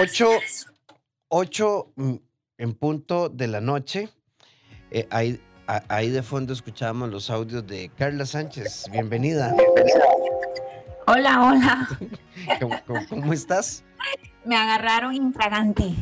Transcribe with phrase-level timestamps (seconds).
[0.00, 0.28] 8,
[1.28, 2.14] 8 mm,
[2.58, 4.08] en punto de la noche.
[4.90, 8.86] Eh, ahí, a- ahí de fondo escuchábamos los audios de Carla Sánchez.
[8.92, 9.54] Bienvenida.
[11.06, 11.88] Hola, hola.
[12.60, 13.82] ¿Cómo, cómo- cómo estás?
[14.44, 15.96] Me agarraron infraganti.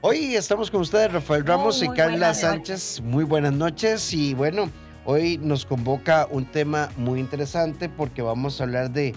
[0.00, 3.00] Hoy estamos con ustedes, Rafael Ramos y muy Carla Sánchez.
[3.02, 4.12] Muy buenas noches.
[4.12, 4.70] Y bueno,
[5.04, 9.14] hoy nos convoca un tema muy interesante porque vamos a hablar de.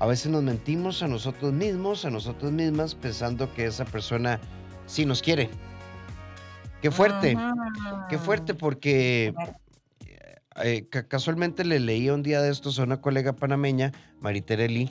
[0.00, 4.40] A veces nos mentimos a nosotros mismos, a nosotros mismas, pensando que esa persona
[4.86, 5.50] sí nos quiere.
[6.80, 7.36] Qué fuerte.
[8.08, 9.34] Qué fuerte porque
[10.62, 14.90] eh, ca- casualmente le leí un día de estos a una colega panameña, Maritereli,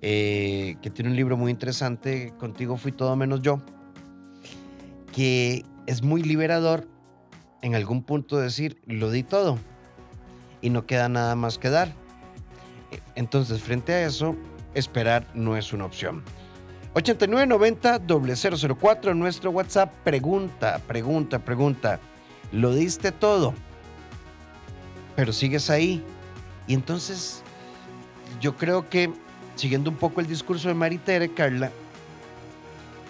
[0.00, 3.62] eh, que tiene un libro muy interesante, Contigo fui todo menos yo,
[5.12, 6.88] que es muy liberador
[7.62, 9.58] en algún punto decir, lo di todo
[10.60, 11.92] y no queda nada más que dar.
[13.14, 14.34] Entonces, frente a eso,
[14.74, 16.24] esperar no es una opción.
[16.94, 22.00] 8990-004, nuestro WhatsApp, pregunta, pregunta, pregunta.
[22.50, 23.54] Lo diste todo,
[25.16, 26.04] pero sigues ahí.
[26.66, 27.42] Y entonces,
[28.40, 29.12] yo creo que,
[29.56, 31.70] siguiendo un poco el discurso de Maritere, Carla,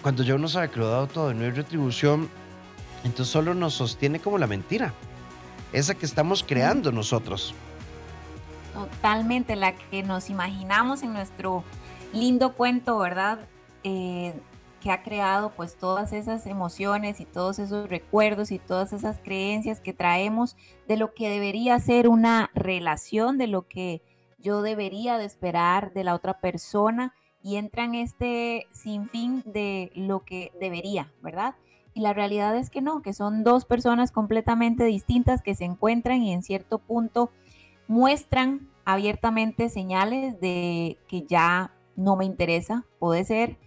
[0.01, 2.29] cuando ya uno sabe que lo ha dado todo no hay retribución,
[3.03, 4.93] entonces solo nos sostiene como la mentira.
[5.71, 7.53] Esa que estamos creando nosotros.
[8.73, 11.63] Totalmente la que nos imaginamos en nuestro
[12.11, 13.39] lindo cuento, ¿verdad?
[13.83, 14.33] Eh,
[14.83, 19.79] que ha creado pues todas esas emociones y todos esos recuerdos y todas esas creencias
[19.79, 20.57] que traemos
[20.89, 24.01] de lo que debería ser una relación, de lo que
[24.39, 30.25] yo debería de esperar de la otra persona y entra en este sinfín de lo
[30.25, 31.55] que debería, ¿verdad?
[31.93, 36.23] Y la realidad es que no, que son dos personas completamente distintas que se encuentran
[36.23, 37.31] y en cierto punto
[37.87, 42.85] muestran abiertamente señales de que ya no me interesa.
[42.99, 43.57] Puede ser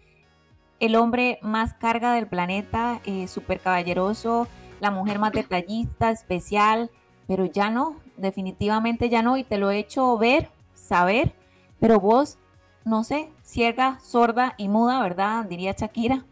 [0.80, 4.48] el hombre más carga del planeta, eh, súper caballeroso,
[4.80, 6.90] la mujer más detallista, especial,
[7.26, 9.36] pero ya no, definitivamente ya no.
[9.36, 11.34] Y te lo he hecho ver, saber,
[11.80, 12.38] pero vos,
[12.84, 15.44] no sé, ciega, sorda y muda, ¿verdad?
[15.46, 16.24] Diría Shakira,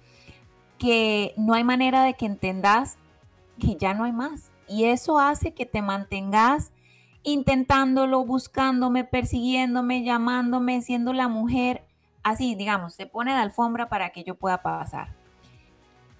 [0.78, 2.98] que no hay manera de que entendas
[3.58, 4.52] que ya no hay más.
[4.68, 6.72] Y eso hace que te mantengas
[7.24, 11.82] intentándolo, buscándome, persiguiéndome, llamándome, siendo la mujer
[12.22, 15.08] así, digamos, se pone de alfombra para que yo pueda pasar.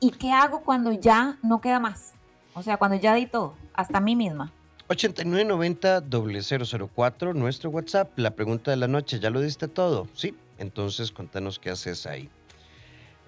[0.01, 2.15] ¿Y qué hago cuando ya no queda más?
[2.55, 4.53] O sea, cuando ya di todo, hasta mí misma.
[4.89, 8.19] 8990-004, nuestro WhatsApp.
[8.19, 10.09] La pregunta de la noche, ¿ya lo diste todo?
[10.13, 12.29] Sí, entonces contanos qué haces ahí.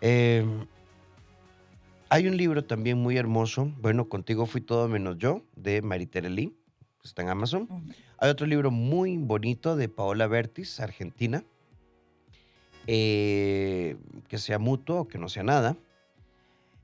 [0.03, 0.45] Eh,
[2.11, 6.31] hay un libro también muy hermoso, bueno, Contigo fui todo menos yo, de Maritere
[7.07, 7.69] Está en Amazon.
[8.19, 11.45] Hay otro libro muy bonito de Paola Bertis, argentina,
[12.87, 13.97] eh,
[14.29, 15.77] que sea mutuo o que no sea nada.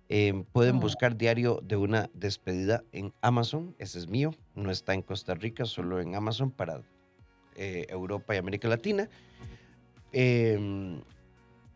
[0.09, 3.75] Eh, pueden buscar Diario de una despedida en Amazon.
[3.79, 4.35] Ese es mío.
[4.55, 6.83] No está en Costa Rica, solo en Amazon para
[7.57, 9.09] eh, Europa y América Latina.
[10.13, 11.01] Eh,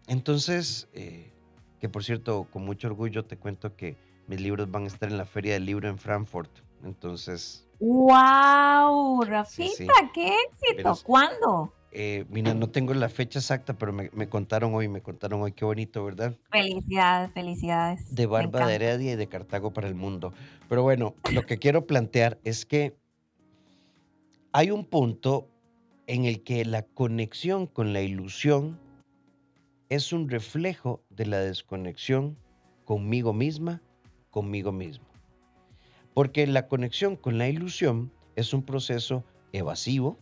[0.07, 1.33] entonces, eh,
[1.81, 3.97] que por cierto, con mucho orgullo te cuento que
[4.29, 6.51] mis libros van a estar en la Feria del Libro en Frankfurt.
[6.85, 9.23] Entonces, ¡Wow!
[9.25, 9.87] Rafita, sí.
[10.15, 10.97] qué éxito.
[11.05, 11.73] ¿Cuándo?
[11.99, 15.53] eh, mira, no tengo la fecha exacta, pero me, me contaron hoy, me contaron hoy,
[15.53, 16.37] qué bonito, ¿verdad?
[16.51, 18.15] Felicidades, felicidades.
[18.15, 18.75] de Barba de.
[18.75, 20.35] Heredia y de Cartago para el mundo.
[20.69, 22.95] Pero bueno, lo que quiero plantear es que
[24.53, 25.49] hay un punto
[26.07, 28.79] en el que la conexión con la ilusión
[29.89, 32.37] es un reflejo de la desconexión
[32.85, 33.81] conmigo misma,
[34.31, 35.07] conmigo mismo.
[36.17, 39.23] Porque la conexión con la ilusión es un proceso
[39.53, 40.17] evasivo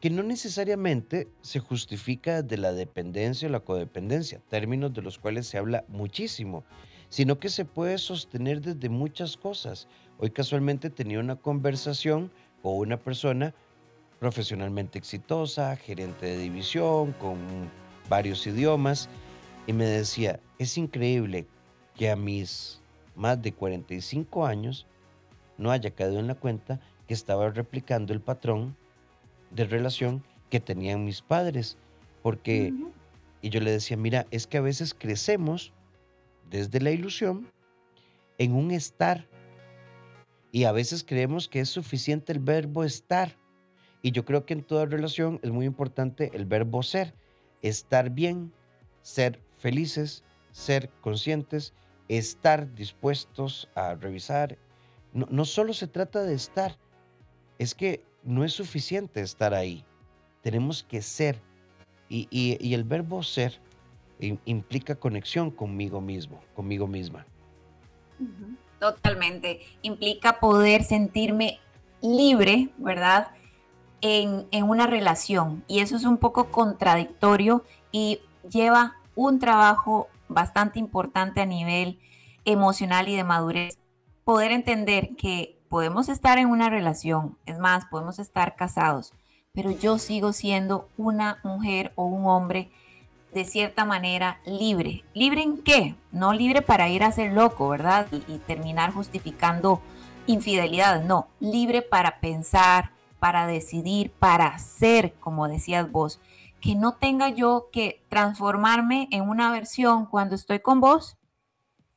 [0.00, 5.46] que no necesariamente se justifica de la dependencia o la codependencia, términos de los cuales
[5.46, 6.64] se habla muchísimo,
[7.10, 9.86] sino que se puede sostener desde muchas cosas.
[10.18, 13.54] Hoy casualmente tenía una conversación con una persona
[14.18, 17.38] profesionalmente exitosa, gerente de división, con
[18.08, 19.08] varios idiomas,
[19.68, 21.46] y me decía, es increíble
[21.94, 22.77] que a mis
[23.18, 24.86] más de 45 años
[25.58, 28.76] no haya caído en la cuenta que estaba replicando el patrón
[29.50, 31.76] de relación que tenían mis padres,
[32.22, 32.72] porque,
[33.42, 35.72] y yo le decía, mira, es que a veces crecemos
[36.48, 37.48] desde la ilusión
[38.38, 39.26] en un estar,
[40.50, 43.36] y a veces creemos que es suficiente el verbo estar,
[44.00, 47.14] y yo creo que en toda relación es muy importante el verbo ser,
[47.62, 48.52] estar bien,
[49.02, 50.22] ser felices,
[50.52, 51.74] ser conscientes,
[52.08, 54.58] estar dispuestos a revisar.
[55.12, 56.76] No, no solo se trata de estar,
[57.58, 59.84] es que no es suficiente estar ahí.
[60.42, 61.40] Tenemos que ser.
[62.08, 63.60] Y, y- el verbo ser
[64.46, 67.26] implica conexión conmigo mismo, conmigo misma.
[68.80, 69.60] Totalmente.
[69.82, 71.60] Implica poder sentirme
[72.00, 73.28] libre, ¿verdad?
[74.00, 75.62] En, en, una relación.
[75.68, 81.98] Y eso es un poco contradictorio y lleva un trabajo bastante importante a nivel
[82.44, 83.78] emocional y de madurez.
[84.24, 89.12] Poder entender que podemos estar en una relación, es más, podemos estar casados,
[89.52, 92.70] pero yo sigo siendo una mujer o un hombre
[93.32, 95.04] de cierta manera libre.
[95.14, 95.94] ¿Libre en qué?
[96.12, 98.06] No libre para ir a ser loco, ¿verdad?
[98.26, 99.82] Y, terminar justificando
[100.26, 101.04] infidelidades.
[101.04, 106.20] No, libre para pensar, para decidir, para ser, como decías vos.
[106.60, 111.16] Que no tenga yo que transformarme en una versión cuando estoy con vos,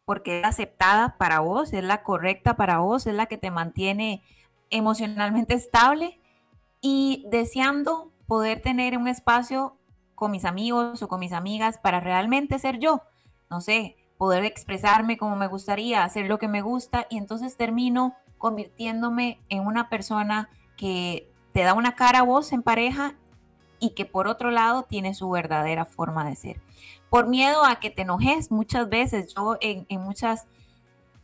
[0.05, 4.21] porque es aceptada para vos, es la correcta para vos, es la que te mantiene
[4.69, 6.19] emocionalmente estable
[6.81, 9.77] y deseando poder tener un espacio
[10.15, 13.01] con mis amigos o con mis amigas para realmente ser yo.
[13.49, 18.15] No sé, poder expresarme como me gustaría, hacer lo que me gusta y entonces termino
[18.37, 23.15] convirtiéndome en una persona que te da una cara a vos en pareja
[23.81, 26.61] y que por otro lado tiene su verdadera forma de ser.
[27.09, 30.45] Por miedo a que te enojes muchas veces, yo en, muchas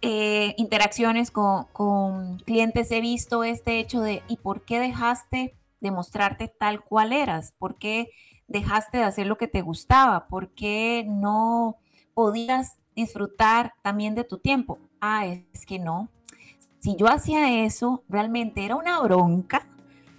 [0.01, 5.91] eh, interacciones con, con, clientes he visto este hecho de, ¿y por qué dejaste de
[5.91, 7.53] mostrarte tal cual eras?
[7.57, 8.09] ¿Por qué
[8.47, 10.27] dejaste de hacer lo que te gustaba?
[10.27, 11.77] ¿Por qué no
[12.13, 14.79] podías disfrutar también de tu tiempo?
[14.99, 16.09] Ah, es que no.
[16.79, 19.67] Si yo hacía eso, realmente era una bronca.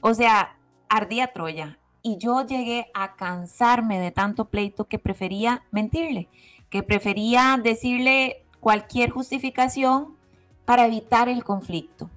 [0.00, 0.56] O sea,
[0.88, 1.78] ardía Troya.
[2.08, 6.30] Y yo llegué a cansarme de tanto pleito que prefería mentirle,
[6.70, 10.16] que prefería decirle cualquier justificación
[10.64, 12.08] para evitar el conflicto.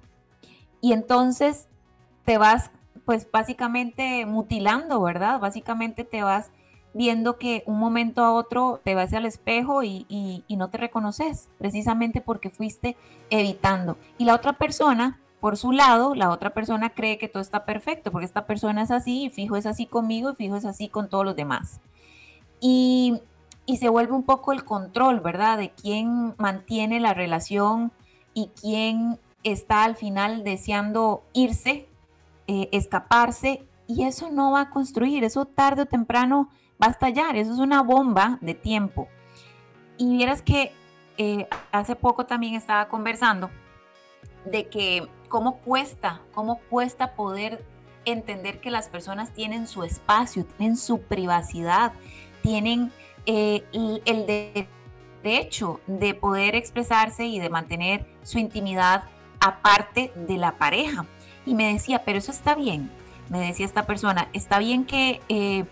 [0.80, 1.68] Y entonces
[2.24, 2.70] te vas
[3.04, 5.38] pues básicamente mutilando, ¿verdad?
[5.40, 6.52] Básicamente te vas
[6.94, 12.22] viendo que un momento a otro te vas al espejo y, no te reconoces, precisamente
[12.22, 12.96] porque fuiste
[13.28, 13.98] evitando.
[14.16, 18.12] Y la otra persona, por su lado, la otra persona cree que todo está perfecto,
[18.12, 21.08] porque esta persona es así, y fijo es así conmigo, y fijo es así con
[21.08, 21.80] todos los demás.
[22.60, 23.20] Y,
[23.66, 25.58] y se vuelve un poco el control, ¿verdad?
[25.58, 27.90] De quién mantiene la relación
[28.34, 31.88] y quién está al final deseando irse
[32.46, 36.50] eh, escaparse y eso no va a construir, eso tarde o temprano
[36.80, 39.08] va a estallar, eso es una bomba de tiempo.
[39.98, 40.72] Y vieras que
[41.18, 43.50] eh, hace poco también estaba conversando
[44.44, 47.64] de que cómo cuesta, cómo cuesta poder
[48.04, 51.92] entender que las personas tienen su espacio, tienen su privacidad,
[52.42, 52.92] tienen
[53.26, 54.26] eh, el
[55.22, 59.04] derecho de poder expresarse y de mantener su intimidad
[59.40, 61.06] aparte de la pareja.
[61.46, 62.90] Y me decía, pero eso está bien.
[63.28, 65.64] Me decía esta persona, está bien que eh,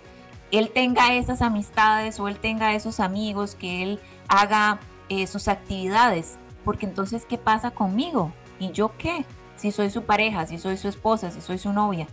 [0.51, 6.39] él tenga esas amistades o él tenga esos amigos, que él haga eh, sus actividades,
[6.65, 8.33] porque entonces, ¿qué pasa conmigo?
[8.61, 9.25] ¿Y yo qué?
[9.57, 12.07] Si soy su pareja, si soy su esposa, si soy su novia.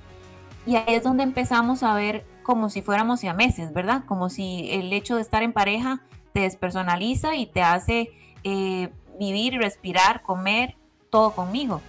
[0.65, 4.03] Y ahí es donde empezamos a ver como si fuéramos meses, ¿verdad?
[4.05, 6.01] Como si el hecho de estar en pareja
[6.33, 8.09] te despersonaliza y te hace
[8.43, 8.89] eh,
[9.19, 10.75] vivir, respirar, comer,
[11.09, 11.81] todo conmigo.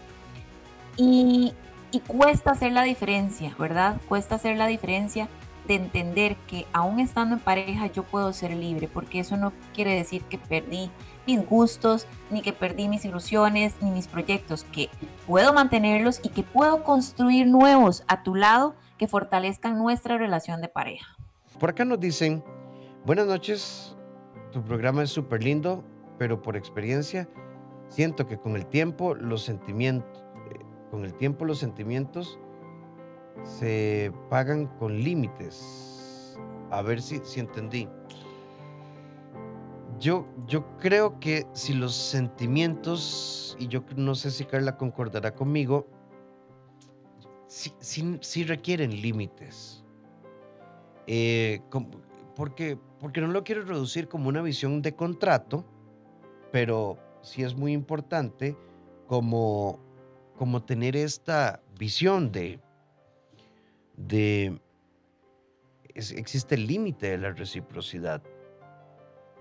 [0.97, 1.55] Y,
[2.07, 4.01] cuesta hacer la diferencia, ¿verdad?
[4.09, 5.29] Cuesta hacer la diferencia
[5.67, 9.95] de entender que aún estando en pareja yo puedo ser libre, porque eso no quiere
[9.95, 10.91] decir que perdí
[11.29, 14.89] mis gustos, ni que perdí mis ilusiones, ni mis proyectos, que
[15.27, 20.69] puedo mantenerlos y que puedo construir nuevos a tu lado que fortalezcan nuestra relación de
[20.69, 21.17] pareja.
[21.61, 22.43] Por acá nos dicen,
[23.05, 23.95] buenas noches,
[24.53, 25.85] tu programa es súper lindo,
[26.19, 27.29] pero por experiencia
[27.89, 30.25] siento que con el tiempo los sentimientos
[30.91, 32.39] con el tiempo los sentimientos
[33.43, 36.39] se pagan con límites.
[36.71, 37.89] A ver si, si entendí.
[39.99, 45.87] Yo, yo creo que si los sentimientos, y yo no sé si Carla concordará conmigo,
[47.47, 49.85] sí, requieren límites.
[51.07, 51.61] Eh,
[52.37, 55.65] porque, porque no lo quiero reducir como una visión de contrato,
[56.53, 58.57] pero sí es muy importante
[59.07, 59.81] como
[60.39, 62.61] como tener esta visión de,
[63.97, 64.59] de
[65.95, 68.23] existe el límite de la reciprocidad,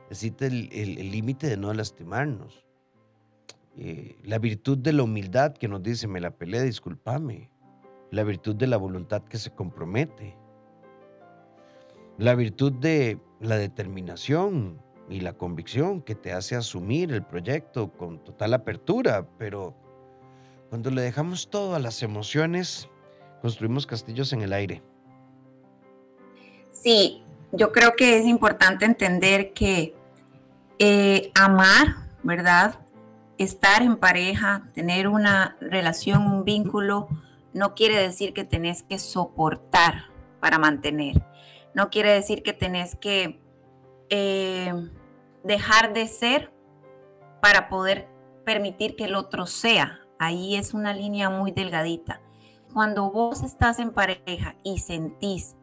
[0.10, 2.68] existe el límite de no lastimarnos,
[3.80, 7.52] eh, la virtud de la humildad que nos dice, me la peleé, discúlpame,
[8.10, 10.36] la virtud de la voluntad que se compromete,
[12.18, 18.24] la virtud de la determinación y la convicción que te hace asumir el proyecto con
[18.24, 19.76] total apertura, pero
[20.70, 22.90] cuando le dejamos todo a las emociones,
[23.44, 24.82] construimos castillos en el aire.
[26.72, 29.96] Sí, yo creo que es importante entender que
[30.80, 32.80] eh, amar, ¿verdad?
[33.38, 37.08] Estar en pareja, tener una relación, un vínculo,
[37.54, 40.06] no quiere decir que tenés que soportar
[40.40, 41.24] para mantener.
[41.74, 43.42] No quiere decir que tenés que
[44.10, 44.74] eh,
[45.44, 46.52] dejar de ser
[47.42, 48.08] para poder
[48.46, 50.00] permitir que el otro sea.
[50.20, 52.22] Ahí es una línea muy delgadita.
[52.74, 55.57] Cuando vos estás en pareja y sentís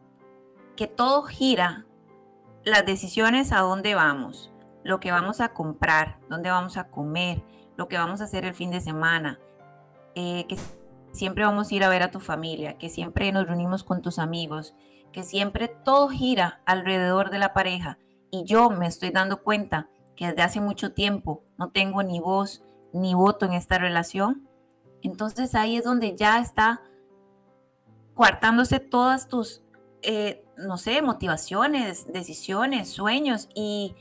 [0.75, 1.85] que todo gira,
[2.63, 4.51] las decisiones a dónde vamos,
[4.83, 7.43] lo que vamos a comprar, dónde vamos a comer,
[7.77, 9.39] lo que vamos a hacer el fin de semana,
[10.15, 10.57] eh, que
[11.11, 14.19] siempre vamos a ir a ver a tu familia, que siempre nos reunimos con tus
[14.19, 14.75] amigos,
[15.11, 17.97] que siempre todo gira alrededor de la pareja.
[18.31, 22.63] Y yo me estoy dando cuenta que desde hace mucho tiempo no tengo ni voz
[22.93, 24.47] ni voto en esta relación.
[25.01, 26.81] Entonces ahí es donde ya está
[28.13, 29.63] coartándose todas tus,
[30.01, 33.95] eh, no sé, motivaciones, decisiones, sueños y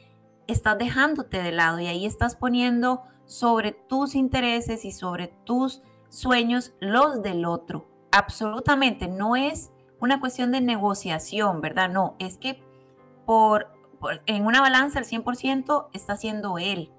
[0.46, 6.72] estás dejándote de lado y ahí estás poniendo sobre tus intereses y sobre tus sueños
[6.80, 7.86] los del otro.
[8.12, 9.70] Absolutamente, no es
[10.00, 11.88] una cuestión de negociación, ¿verdad?
[11.88, 12.62] No, es que
[13.24, 13.72] por,
[14.26, 16.92] en una balanza el 100% está siendo él.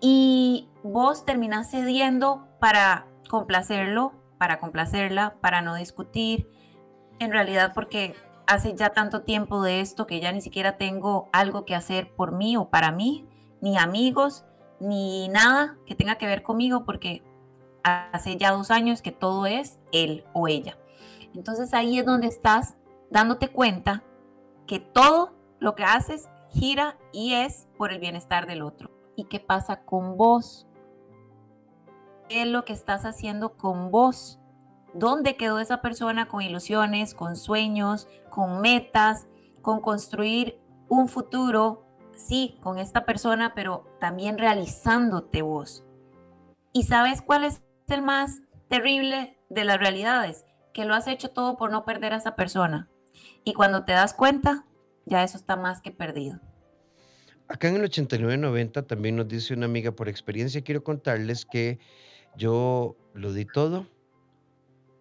[0.00, 6.50] Y vos terminás cediendo para complacerlo, para complacerla, para no discutir,
[7.18, 8.14] en realidad porque
[8.48, 12.32] hace ya tanto tiempo de esto que ya ni siquiera tengo algo que hacer por
[12.32, 13.28] mí o para mí,
[13.60, 14.46] ni amigos,
[14.80, 17.22] ni nada que tenga que ver conmigo, porque
[17.82, 20.78] hace ya dos años que todo es él o ella.
[21.34, 22.76] Entonces ahí es donde estás
[23.10, 24.02] dándote cuenta
[24.66, 28.90] que todo lo que haces gira y es por el bienestar del otro.
[29.14, 30.66] ¿Y qué pasa con vos?
[32.30, 34.40] ¿Qué es lo que estás haciendo con vos?
[34.94, 38.08] ¿Dónde quedó esa persona con ilusiones, con sueños,
[38.38, 39.26] con metas,
[39.62, 41.84] con construir un futuro?
[42.14, 45.84] Sí, con esta persona, pero también realizándote vos.
[46.72, 51.56] ¿Y sabes cuál es el más terrible de las realidades, que lo has hecho todo
[51.56, 52.88] por no perder a esa persona.
[53.42, 54.66] Y cuando te das cuenta,
[55.04, 56.38] ya eso está más que perdido.
[57.48, 61.80] Acá en el 8990 también nos dice una amiga por experiencia, quiero contarles que
[62.36, 63.88] yo lo di todo,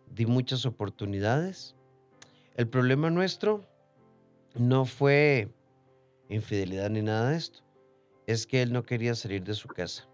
[0.09, 1.76] di muchas oportunidades.
[2.57, 3.63] El problema nuestro
[4.55, 5.47] no fue
[6.27, 7.59] infidelidad ni nada de esto,
[8.25, 10.09] es que él no quería salir de su casa.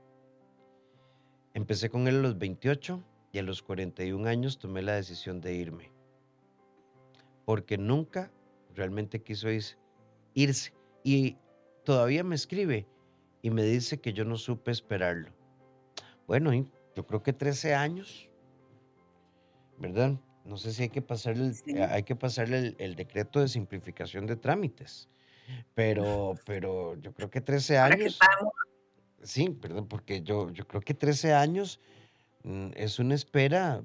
[1.54, 5.54] Empecé con él a los 28 y a los 41 años tomé la decisión de
[5.54, 5.90] irme.
[7.46, 8.30] Porque nunca
[8.76, 9.48] realmente quiso
[10.34, 10.74] irse.
[11.06, 11.38] Y
[11.86, 12.86] todavía me escribe
[13.42, 15.32] y me dice que yo no supe esperarlo.
[16.28, 16.52] Bueno,
[16.94, 18.30] yo creo que 13 años,
[19.78, 20.20] ¿verdad?
[20.46, 21.54] No sé si hay que pasarle,
[21.90, 25.08] hay que pasarle el, decreto de simplificación de trámites,
[25.74, 28.20] pero, pero yo creo que 13 años.
[29.22, 31.80] Sí, perdón, porque yo, yo creo que 13 años
[32.44, 33.82] mm, es una espera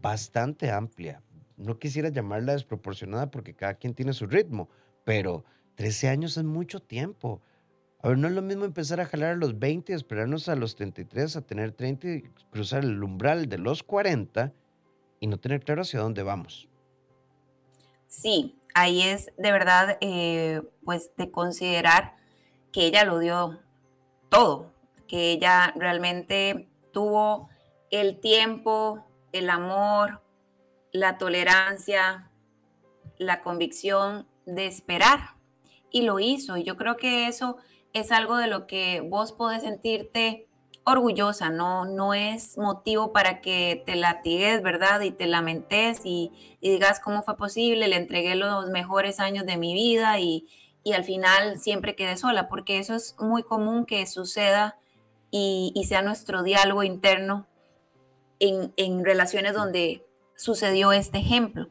[0.00, 1.20] bastante amplia.
[1.56, 4.68] No quisiera llamarla desproporcionada porque cada quien tiene su ritmo,
[5.04, 5.44] pero
[5.74, 7.42] 13 años es mucho tiempo.
[8.02, 10.76] A ver, no es lo mismo empezar a jalar a los 20, esperarnos a los
[10.76, 14.52] 33, a tener 30 y cruzar el umbral de los 40
[15.26, 16.68] no tener claro hacia dónde vamos.
[18.06, 22.16] Sí, ahí es de verdad, eh, pues, de considerar
[22.72, 23.60] que ella lo dio
[24.28, 24.72] todo,
[25.06, 27.48] que ella realmente tuvo
[27.90, 30.22] el tiempo, el amor,
[30.92, 32.30] la tolerancia,
[33.18, 35.36] la convicción de esperar
[35.90, 36.56] y lo hizo.
[36.56, 37.56] Y yo creo que eso
[37.92, 40.48] es algo de lo que vos podés sentirte
[40.86, 45.00] orgullosa, no, no es motivo para que te latigues, ¿verdad?
[45.02, 49.74] Y te lamentes y, digas cómo fue posible, le entregué los mejores años de mi
[49.74, 50.48] vida y,
[50.82, 54.78] y al final siempre quedé sola, porque eso es muy común que suceda
[55.30, 57.46] y, sea nuestro diálogo interno
[58.38, 61.68] en, relaciones donde sucedió este ejemplo,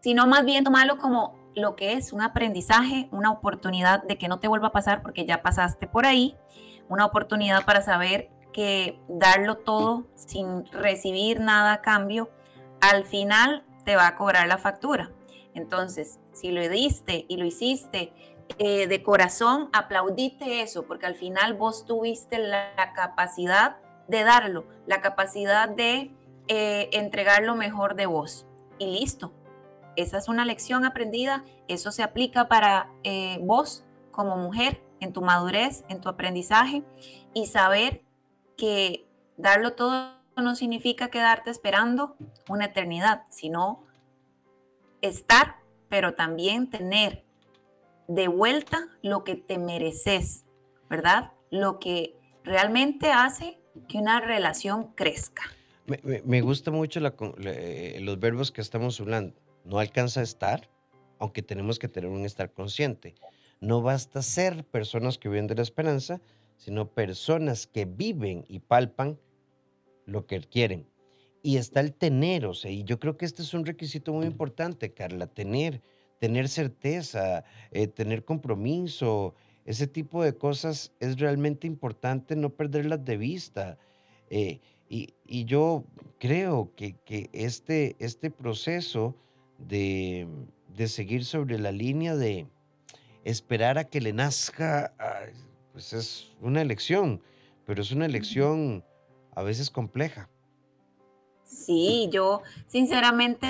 [0.00, 4.38] sino más bien tomarlo como lo que es un aprendizaje, una oportunidad de que no
[4.38, 6.36] te vuelva a pasar porque ya pasaste por ahí,
[6.88, 12.30] una oportunidad para saber que darlo todo sin recibir nada a cambio,
[12.80, 15.10] al final te va a cobrar la factura.
[15.54, 18.12] Entonces, si lo diste y lo hiciste
[18.58, 23.76] eh, de corazón, aplaudite eso, porque al final vos tuviste la, capacidad
[24.06, 26.12] de darlo, la capacidad de
[26.48, 28.46] eh, entregar lo mejor de vos.
[28.78, 29.32] Y listo.
[29.96, 31.44] Esa es una lección aprendida.
[31.66, 36.82] Eso se aplica para eh, vos como mujer, en tu madurez, en tu aprendizaje
[37.34, 38.02] y saber
[38.56, 42.16] que darlo todo no significa quedarte esperando
[42.48, 43.84] una eternidad, sino
[45.00, 45.56] estar
[45.88, 47.24] pero también tener
[48.08, 50.44] de vuelta lo que te mereces,
[50.88, 51.32] ¿verdad?
[51.50, 52.14] Lo que
[52.44, 55.42] realmente hace que una relación crezca.
[55.86, 59.34] Me, gusta mucho los verbos que estamos hablando.
[59.64, 60.68] No alcanza a estar,
[61.18, 63.14] aunque tenemos que tener un estar consciente.
[63.60, 66.20] No basta ser personas que viven de la esperanza,
[66.56, 69.18] sino personas que viven y palpan
[70.06, 70.86] lo que quieren.
[71.42, 74.26] Y está el tener, o sea, y yo creo que este es un requisito muy
[74.26, 75.80] importante, Carla, tener,
[76.18, 79.34] tener certeza, eh, tener compromiso,
[79.64, 83.78] ese tipo de cosas es realmente importante no perderlas de vista.
[84.30, 85.84] Eh, y, yo
[86.18, 86.96] creo que,
[87.34, 89.14] este, este proceso
[89.58, 90.26] de,
[90.74, 92.46] de seguir sobre la línea de
[93.30, 94.94] esperar a que le nazca,
[95.72, 97.22] pues es una elección,
[97.66, 98.84] pero es una elección
[99.34, 100.28] a veces compleja.
[101.44, 103.48] Sí, yo sinceramente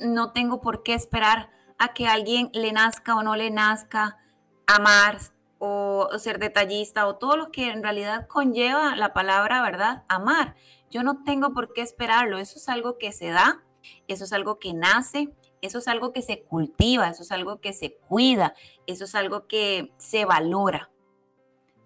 [0.00, 4.18] no tengo por qué esperar a que alguien le nazca o no le nazca
[4.66, 5.18] amar
[5.58, 10.04] o, ser detallista o todo lo que en realidad conlleva la palabra, ¿verdad?
[10.08, 10.54] Amar.
[10.90, 13.64] Yo no tengo por qué esperarlo, eso es algo que se da,
[14.06, 15.34] eso es algo que nace,
[15.64, 18.54] eso es algo que se cultiva, eso es algo que se cuida,
[18.86, 20.90] eso es algo que se valora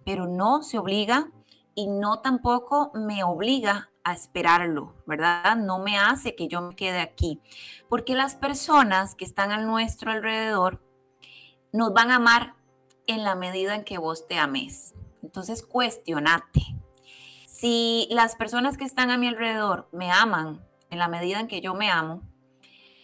[0.09, 1.29] pero no se obliga
[1.75, 5.55] y no tampoco me obliga a esperarlo, ¿verdad?
[5.55, 7.39] No me hace que yo me quede aquí,
[7.89, 10.83] porque las personas que están a nuestro alrededor
[11.71, 12.55] nos van a amar
[13.05, 14.95] en la medida en que vos te ames.
[15.21, 16.61] Entonces, cuestionate.
[17.45, 21.61] Si las personas que están a mi alrededor me aman en la medida en que
[21.61, 22.23] yo me amo,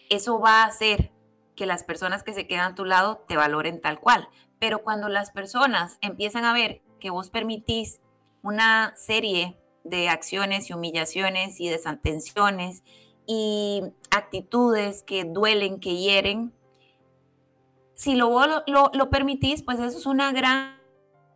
[0.10, 1.12] eso va a hacer
[1.56, 4.28] que las personas que se quedan a tu lado te valoren tal cual.
[4.60, 8.02] Pero cuando las personas empiezan a ver que vos permitís
[8.42, 12.84] una serie de acciones y humillaciones y desatenciones
[13.28, 16.54] y actitudes que duelen, que hieren,
[17.94, 18.30] si lo,
[18.68, 20.78] lo, lo permitís, pues eso es una gran,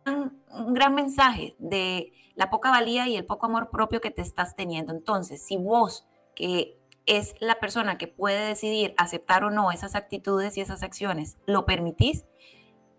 [0.06, 4.54] un gran mensaje de la poca valía y el poco amor propio que te estás
[4.54, 4.92] teniendo.
[4.92, 10.56] Entonces, si vos, que es la persona que puede decidir aceptar o no esas actitudes
[10.56, 12.24] y esas acciones, lo permitís,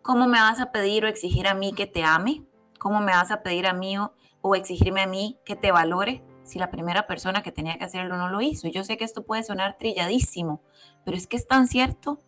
[0.02, 2.44] ¿cómo me vas a pedir o exigir a mí que te ame?
[2.80, 6.58] ¿Cómo me vas a pedir a mí o, exigirme a mí que te valore si
[6.58, 8.68] la primera persona que tenía que hacerlo no lo hizo?
[8.68, 10.64] Yo sé que esto puede sonar trilladísimo,
[11.06, 12.20] pero es que es tan cierto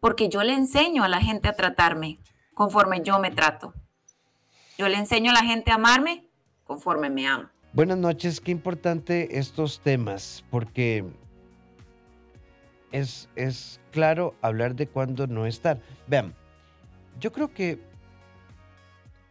[0.00, 2.20] porque yo le enseño a la gente a tratarme
[2.52, 3.72] conforme yo me trato.
[4.76, 6.28] Yo le enseño a la gente a amarme
[6.64, 7.53] conforme me amo.
[7.74, 11.04] Buenas noches, qué importante estos temas, porque
[12.92, 15.80] es, es claro hablar de cuándo no estar.
[16.06, 16.32] Vean,
[17.18, 17.80] yo creo que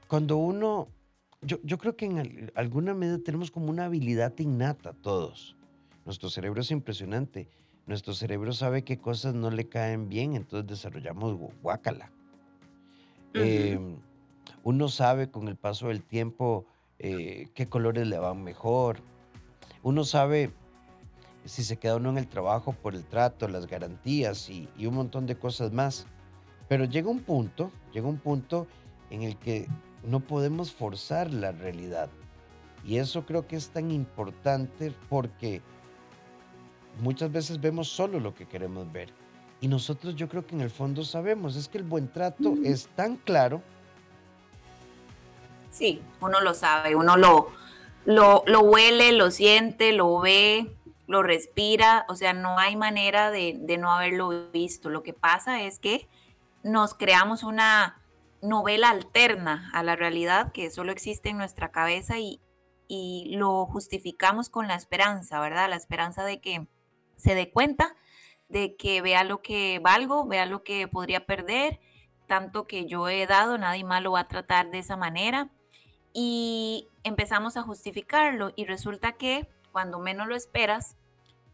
[0.10, 0.89] cuando uno,
[1.41, 5.56] yo, yo creo que en alguna medida tenemos como una habilidad innata todos.
[6.03, 7.47] Nuestro cerebro es impresionante.
[7.88, 12.12] Nuestro cerebro sabe qué cosas no le caen bien, entonces desarrollamos guácala.
[13.34, 13.95] Em,
[14.65, 16.65] uno sabe con el paso del tiempo
[16.99, 18.99] eh, qué colores le van mejor.
[19.82, 20.51] Uno sabe
[21.45, 24.95] si se queda uno en el trabajo por el trato, las garantías y, y, un
[24.95, 26.06] montón de cosas más.
[26.69, 28.67] Pero llega un punto, llega un punto
[29.10, 29.67] en el que
[30.03, 32.10] no podemos forzar la realidad.
[32.86, 35.62] Y eso creo que es tan importante porque
[37.01, 39.10] muchas veces vemos solo lo que queremos ver.
[39.62, 42.89] Y nosotros yo creo que en el fondo sabemos, es que el buen trato es
[42.95, 43.62] tan claro.
[45.73, 47.51] Sí, uno lo sabe, uno lo,
[48.05, 50.73] lo, lo huele, lo siente, lo ve,
[51.07, 54.89] lo respira, o sea, no hay manera de, de no haberlo visto.
[54.89, 56.07] Lo que pasa es que
[56.63, 57.99] nos creamos una,
[58.43, 62.41] novela alterna a la realidad que solo existe en nuestra cabeza y,
[62.88, 65.69] y lo justificamos con la esperanza, ¿verdad?
[65.69, 66.67] La esperanza de que
[67.15, 67.95] se dé cuenta,
[68.49, 71.79] de que vea lo que valgo, vea lo que podría perder,
[72.27, 75.49] tanto que yo he dado, nadie más lo va a tratar de esa manera.
[76.13, 80.95] Y empezamos a justificarlo y resulta que cuando menos lo esperas,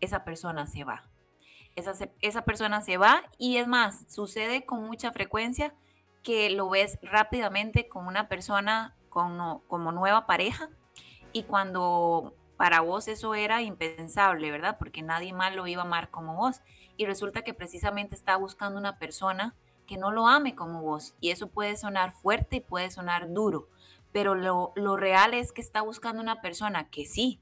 [0.02, 1.06] esa persona se va.
[1.76, 5.74] Esa, esa persona se va y es más, sucede con mucha frecuencia
[6.24, 10.69] que lo ves rápidamente con una persona como, como nueva pareja
[11.32, 14.76] y cuando para vos eso era impensable, ¿verdad?
[14.78, 16.62] Porque nadie más lo iba a amar como vos.
[16.98, 19.56] Y resulta que precisamente está buscando una persona
[19.88, 21.15] que no lo ame como vos.
[21.22, 23.69] Y eso puede sonar fuerte y puede sonar duro.
[24.12, 27.41] Pero lo, lo real es que está buscando una persona que sí,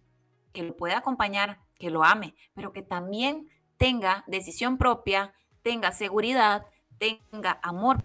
[0.53, 6.65] que lo pueda acompañar, que lo ame, pero que también tenga decisión propia, tenga seguridad,
[6.97, 8.03] tenga amor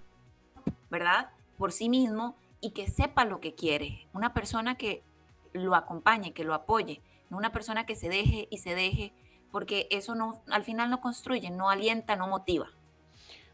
[0.92, 1.30] ¿verdad?
[1.56, 4.06] Por sí mismo y que sepa lo que quiere.
[4.12, 5.02] Una persona que
[5.54, 9.14] lo acompañe, que lo apoye, no una persona que se deje y se deje,
[9.50, 12.68] porque eso no, al final no construye, no alienta, no motiva.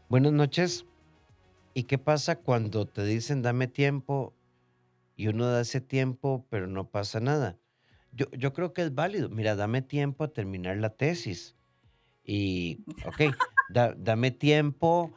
[0.09, 0.85] Buenas noches.
[1.73, 4.33] ¿Y qué pasa cuando te dicen dame tiempo
[5.19, 7.57] y uno da ese tiempo, pero no pasa nada?
[8.13, 9.27] Yo, yo creo que es válido.
[9.27, 11.57] Mira, dame tiempo a terminar la tesis.
[12.23, 13.35] Y, ok,
[13.97, 15.13] dame tiempo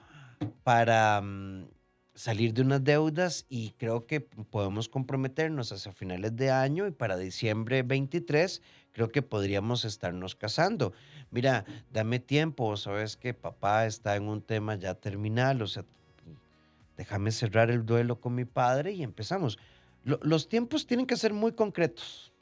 [0.64, 1.68] para mm,
[2.14, 7.16] salir de unas deudas y creo que podemos comprometernos hacia finales de año y para
[7.16, 8.60] diciembre 23
[8.90, 10.94] creo que podríamos estarnos casando.
[11.30, 15.84] Mira, dame tiempo, sabes que papá está en un tema ya terminal, o sea,
[16.96, 19.60] déjame cerrar el duelo con mi padre y empezamos.
[20.04, 22.32] Los tiempos tienen que ser muy concretos.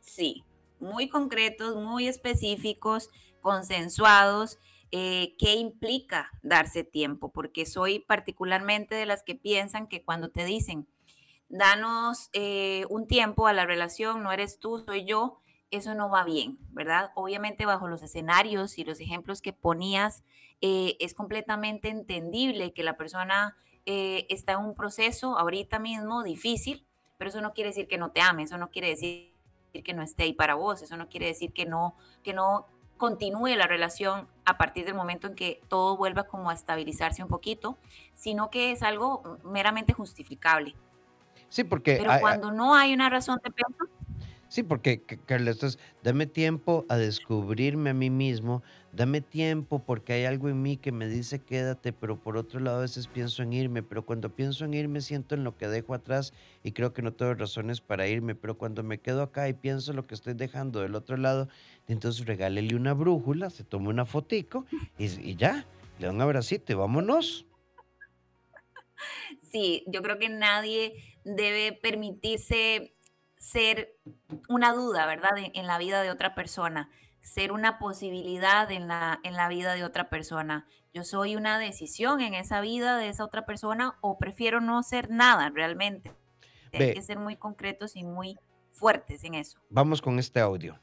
[0.00, 0.44] Sí,
[0.78, 3.08] muy concretos, muy específicos,
[3.40, 4.58] consensuados
[4.92, 10.44] eh, qué implica darse tiempo, porque soy particularmente de las que piensan que cuando te
[10.44, 10.88] dicen,
[11.48, 15.38] danos eh, un tiempo a la relación, no eres tú, soy yo,
[15.70, 17.12] eso no va bien, ¿verdad?
[17.14, 20.24] Obviamente bajo los escenarios y los ejemplos que ponías,
[20.60, 26.86] eh, es completamente entendible que la persona está en un proceso ahorita mismo difícil,
[27.18, 29.32] pero eso no quiere decir que no te ame, eso no quiere decir
[29.72, 32.66] que no esté ahí para vos, eso no quiere decir que no, que no
[32.96, 37.28] continúe la relación a partir del momento en que todo vuelva como a estabilizarse un
[37.28, 37.78] poquito,
[38.14, 40.74] sino que es algo meramente justificable.
[41.48, 41.96] Sí, porque...
[41.96, 43.90] Pero cuando no hay una razón de peso,
[44.50, 45.52] Sí, porque, Carla,
[46.02, 50.92] dame tiempo a descubrirme a mí mismo, dame tiempo porque hay algo en mí que
[50.92, 54.64] me dice quédate, pero por otro lado a veces pienso en irme, pero cuando pienso
[54.64, 58.06] en irme siento en lo que dejo atrás y creo que no tengo razones para
[58.08, 61.16] irme, pero cuando me quedo acá y pienso en lo que estoy dejando del otro
[61.16, 61.48] lado,
[61.88, 64.66] entonces regálele una brújula, se toma una fotico
[64.98, 65.66] y, y ya,
[65.98, 67.46] le da un abracito y vámonos.
[69.50, 72.94] Sí, yo creo que nadie debe permitirse
[73.36, 73.96] ser
[74.48, 75.32] una duda, ¿verdad?
[75.54, 79.84] En, la vida de otra persona, ser una posibilidad en la, en la vida de
[79.84, 80.66] otra persona.
[80.92, 85.10] Yo soy una decisión en esa vida de esa otra persona o prefiero no ser
[85.10, 86.12] nada realmente.
[86.72, 88.38] Hay que ser muy concretos y muy
[88.70, 89.58] fuertes en eso.
[89.70, 90.78] Vamos con este audio.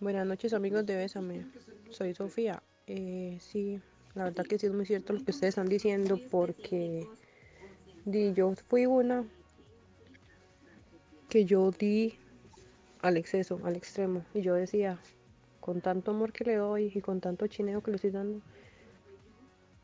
[0.00, 1.46] Buenas noches amigos de Bésame,
[1.90, 2.62] soy Sofía.
[2.86, 3.80] Eh, sí,
[4.14, 7.06] la verdad que sí es muy cierto lo que ustedes están diciendo porque
[8.06, 9.24] yo fui una
[11.28, 12.18] que yo di
[13.02, 14.24] al exceso, al extremo.
[14.34, 14.98] Y yo decía,
[15.68, 18.40] con tanto amor que le doy y con tanto chineo que le estoy dando,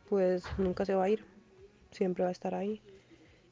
[0.09, 1.23] pues nunca se va a ir,
[1.91, 2.81] siempre va a estar ahí.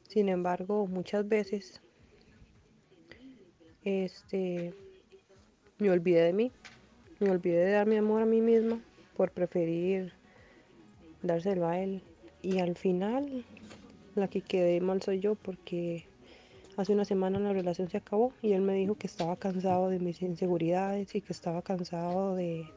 [0.07, 1.79] Sin embargo, muchas veces
[3.83, 4.73] este
[5.77, 6.51] me olvidé de mí,
[7.19, 8.81] me olvidé de dar mi amor a mí misma
[9.15, 10.13] por preferir
[11.21, 12.01] dárselo a él.
[12.41, 13.45] Y al final
[14.15, 16.07] la que quedé mal soy yo porque
[16.75, 19.99] Hace una semana la relación se acabó y él me dijo que estaba cansado de
[19.99, 22.67] mis inseguridades y que estaba cansado de,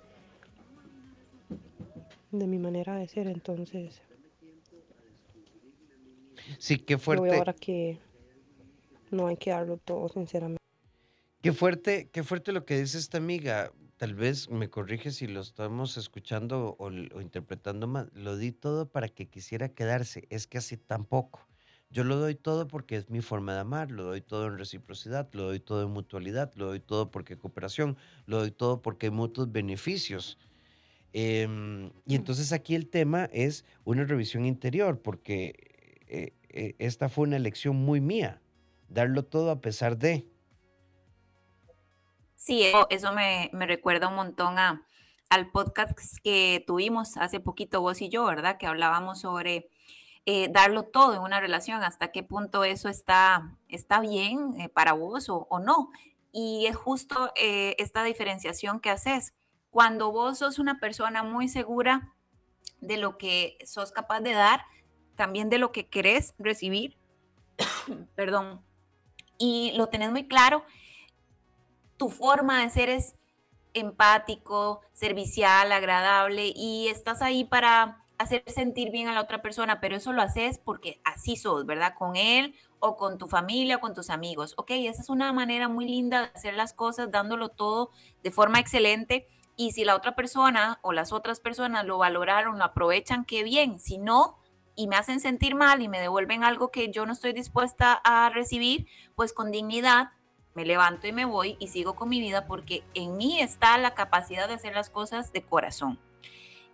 [2.30, 3.26] de mi manera de ser.
[3.26, 4.02] Entonces,
[6.58, 7.34] sí, qué fuerte.
[7.36, 7.98] ahora que
[9.10, 10.62] no hay que darlo todo, sinceramente.
[11.40, 13.72] Qué fuerte, qué fuerte lo que dice esta amiga.
[13.96, 18.10] Tal vez me corrige si lo estamos escuchando o, o interpretando mal.
[18.12, 20.26] Lo di todo para que quisiera quedarse.
[20.28, 21.46] Es que así tampoco.
[21.96, 25.30] Yo lo doy todo porque es mi forma de amar, lo doy todo en reciprocidad,
[25.32, 29.12] lo doy todo en mutualidad, lo doy todo porque cooperación, lo doy todo porque hay
[29.12, 30.36] mutuos beneficios.
[31.14, 37.28] Em, y entonces aquí el tema es una revisión interior, porque eh, eh, esta fue
[37.28, 38.42] una elección muy mía,
[38.90, 40.28] darlo todo a pesar de.
[42.34, 44.86] Sí, eso, me, recuerda un montón a,
[45.30, 48.58] al podcast que tuvimos hace poquito vos y yo, ¿verdad?
[48.58, 49.70] Que hablábamos sobre
[50.28, 54.92] eh, darlo todo en una relación, hasta qué punto eso está, está bien eh, para
[54.92, 55.90] vos o, no.
[56.32, 59.34] Y es justo eh, esta diferenciación que haces.
[59.70, 62.12] Cuando vos sos una persona muy segura
[62.80, 64.64] de lo que sos capaz de dar,
[65.14, 66.98] también de lo que querés recibir,
[68.16, 68.62] perdón,
[69.38, 70.64] y lo tenés muy claro,
[71.96, 73.14] tu forma de ser es
[73.74, 79.96] empático, servicial, agradable y estás ahí para hacer sentir bien a la otra persona, pero
[79.96, 81.94] eso lo haces porque así sos, ¿verdad?
[81.98, 84.54] Con él o con tu familia o con tus amigos.
[84.56, 87.90] Ok, esa es una manera muy linda de hacer las cosas, dándolo todo
[88.22, 89.26] de forma excelente.
[89.56, 93.78] Y si la otra persona o las otras personas lo valoraron, lo aprovechan, qué bien.
[93.78, 94.38] Si no,
[94.74, 98.28] y me hacen sentir mal y me devuelven algo que yo no estoy dispuesta a
[98.30, 100.10] recibir, pues con dignidad
[100.54, 103.94] me levanto y me voy y sigo con mi vida porque en mí está la
[103.94, 105.98] capacidad de hacer las cosas de corazón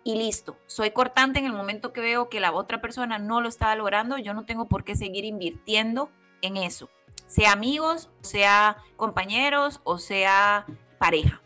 [0.04, 0.56] y listo.
[0.66, 4.18] Soy cortante en el momento que veo que la otra persona no lo está logrando,
[4.18, 6.10] yo no tengo por qué seguir invirtiendo
[6.40, 6.90] en eso,
[7.26, 10.66] sea amigos, sea compañeros o sea
[10.98, 11.40] pareja.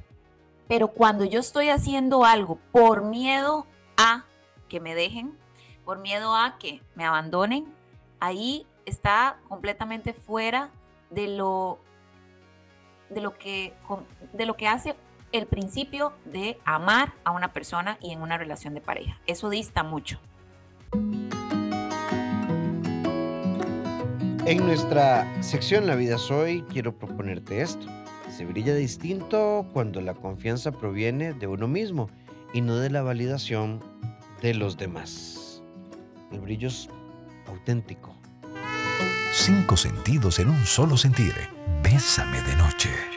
[0.69, 3.67] Pero cuando yo estoy haciendo algo por miedo
[3.97, 4.25] a
[4.69, 5.37] que me dejen,
[5.85, 7.73] por miedo a que me abandonen,
[8.19, 10.71] ahí está completamente fuera
[11.11, 11.79] de lo,
[13.11, 13.75] de lo, que,
[14.33, 14.97] de lo que hace
[15.33, 19.19] el principio de amar a una persona y en una relación de pareja.
[19.27, 20.19] Eso dista mucho.
[24.47, 27.87] En nuestra sección La vida soy, quiero proponerte esto.
[28.31, 32.09] Se brilla distinto cuando la confianza proviene de uno mismo
[32.53, 33.83] y no de la validación
[34.43, 35.63] de los demás.
[36.31, 36.89] El brillo es
[37.49, 38.15] auténtico.
[39.33, 41.35] Cinco sentidos en un solo sentir.
[41.83, 43.16] Bésame de noche.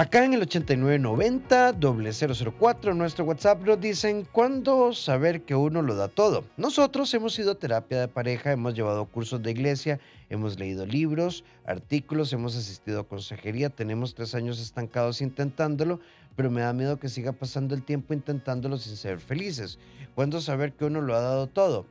[0.00, 6.46] Acá en el 8990-004, nuestro WhatsApp nos dicen cuándo saber que uno lo da todo.
[6.56, 11.44] Nosotros hemos ido a terapia de pareja, hemos llevado cursos de iglesia, hemos leído libros,
[11.66, 16.00] artículos, hemos asistido a consejería, tenemos tres años estancados intentándolo,
[16.34, 19.78] pero me da miedo que siga pasando el tiempo intentándolo sin ser felices.
[20.14, 21.84] ¿Cuándo saber que uno lo ha dado todo?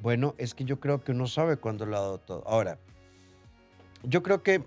[0.00, 2.42] Bueno, es que yo creo que uno sabe cuándo lo ha dado todo.
[2.46, 2.78] Ahora,
[4.04, 4.64] yo creo que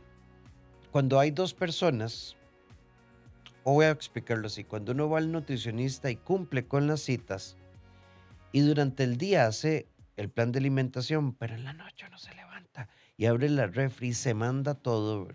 [0.98, 2.36] cuando hay dos personas,
[3.64, 7.56] o voy a explicarlo así, cuando uno va al nutricionista y cumple con las citas
[8.52, 12.34] y durante el día hace el plan de alimentación, pero en la noche no se
[12.34, 15.28] levanta y abre la refri y se manda todo,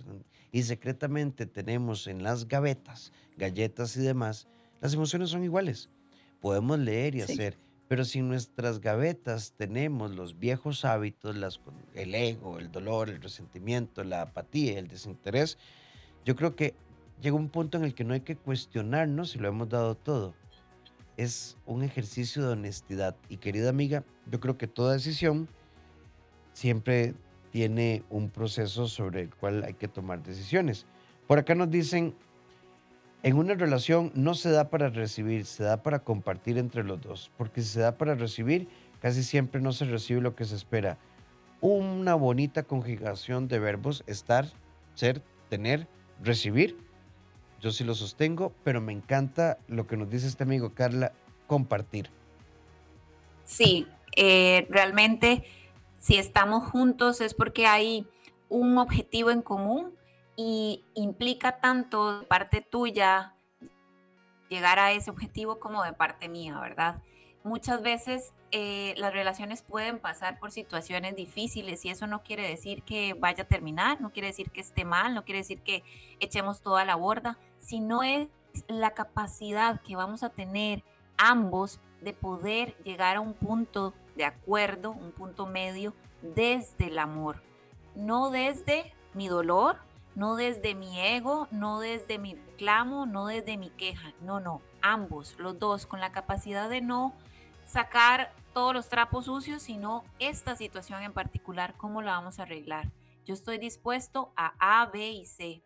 [0.51, 4.48] y secretamente tenemos en las gavetas galletas y demás,
[4.81, 5.90] las emociones son iguales.
[6.40, 7.57] Podemos leer y hacer,
[7.93, 11.61] pero si en nuestras gavetas tenemos los viejos hábitos, las,
[11.93, 15.59] el ego, el dolor, el resentimiento, la apatía, el desinterés,
[16.25, 16.73] yo creo que
[17.21, 20.33] llega un punto en el que no hay que cuestionarnos si lo hemos dado todo.
[21.19, 23.15] Es un ejercicio de honestidad.
[23.29, 25.47] Y querida amiga, yo creo que toda decisión
[26.55, 27.13] siempre
[27.51, 30.87] tiene un proceso sobre el cual hay que tomar decisiones.
[31.27, 32.15] Por acá nos dicen,
[33.23, 37.31] en una relación no se da para recibir, se da para compartir entre los dos,
[37.37, 38.69] porque si se da para recibir,
[39.01, 40.99] casi siempre no se recibe lo que se espera.
[41.61, 44.47] Una bonita conjugación de verbos, estar,
[44.95, 45.87] ser, tener,
[46.21, 46.77] recibir.
[47.61, 51.13] Yo sí lo sostengo, pero me encanta lo que nos dice este amigo Carla,
[51.47, 52.11] compartir.
[53.45, 55.45] Sí, eh, realmente
[56.01, 58.05] si estamos juntos es porque hay
[58.49, 59.93] un objetivo en común
[60.37, 63.35] y implica tanto de parte tuya
[64.49, 67.03] llegar a ese objetivo como de parte mía, ¿verdad?
[67.45, 72.83] Muchas veces eh, las relaciones pueden pasar por situaciones difíciles y eso no quiere decir
[72.83, 75.83] que vaya a terminar, no quiere decir que esté mal, no quiere decir que
[76.21, 78.29] echemos toda la borda, sino es
[78.68, 80.85] la capacidad que vamos a tener
[81.16, 87.42] ambos de poder llegar a un punto de acuerdo, un punto medio desde el amor,
[87.95, 89.79] no desde mi dolor,
[90.14, 95.37] no desde mi ego, no desde mi reclamo, no desde mi queja, no, no, ambos,
[95.38, 97.14] los dos, con la capacidad de no
[97.64, 102.90] sacar todos los trapos sucios, sino esta situación en particular, cómo la vamos a arreglar.
[103.25, 105.62] Yo estoy dispuesto a A, B y C,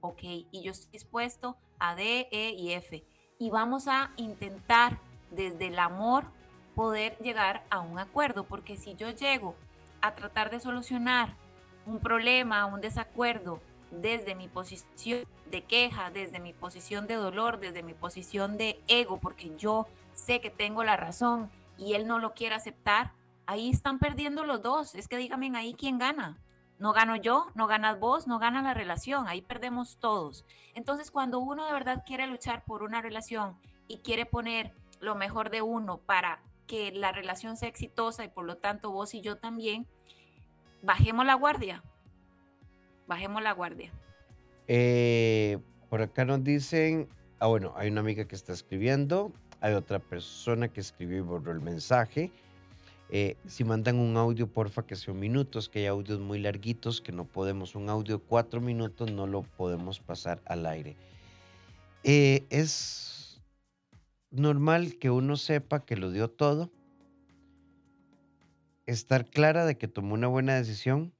[0.00, 3.04] ok, y yo estoy dispuesto a D, E y F.
[3.38, 4.98] Y vamos a intentar
[5.30, 6.24] desde el amor
[6.74, 9.56] poder llegar a un acuerdo, porque si yo llego
[10.00, 11.34] a tratar de solucionar
[11.86, 17.82] un problema, un desacuerdo desde mi posición de queja, desde mi posición de dolor, desde
[17.82, 22.34] mi posición de ego, porque yo sé que tengo la razón y él no lo
[22.34, 23.12] quiere aceptar,
[23.46, 24.94] ahí están perdiendo los dos.
[24.94, 26.38] Es que díganme ahí quién gana.
[26.78, 30.44] No gano yo, no ganas vos, no gana la relación, ahí perdemos todos.
[30.74, 33.56] Entonces, cuando uno de verdad quiere luchar por una relación
[33.88, 38.44] y quiere poner lo mejor de uno para que la relación sea exitosa y por
[38.44, 39.88] lo tanto vos y yo también,
[40.82, 41.82] bajemos la guardia,
[43.08, 43.90] bajemos la guardia.
[44.68, 47.08] Eh, por acá nos dicen,
[47.40, 51.50] ah bueno, hay una amiga que está escribiendo, hay otra persona que escribió y borró
[51.50, 52.30] el mensaje.
[53.10, 57.10] Eh, si mandan un audio, porfa, que sea minutos, que hay audios muy larguitos, que
[57.10, 60.94] no podemos, un audio cuatro minutos no lo podemos pasar al aire.
[62.04, 63.40] Eh, es
[64.30, 66.70] normal que uno sepa que lo dio todo,
[68.84, 71.14] estar clara de que tomó una buena decisión,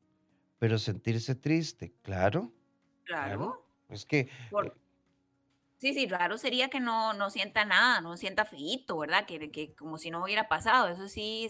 [0.58, 2.52] pero sentirse triste, claro.
[3.04, 3.64] Claro.
[3.88, 4.20] Es que...
[4.20, 4.72] Eh,
[5.78, 9.26] sí, sí, raro sería que no, no sienta nada, no sienta feito, ¿verdad?
[9.26, 10.88] Que, que como si no hubiera pasado.
[10.88, 11.48] Eso sí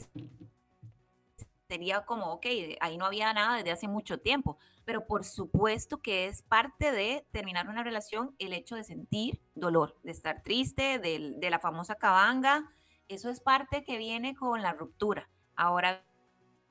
[1.68, 2.46] sería como, ok,
[2.80, 4.58] ahí no había nada desde hace mucho tiempo.
[4.84, 9.98] Pero por supuesto que es parte de terminar una relación el hecho de sentir dolor,
[10.02, 12.70] de estar triste, de, de la famosa cabanga.
[13.08, 15.28] Eso es parte que viene con la ruptura.
[15.56, 16.04] Ahora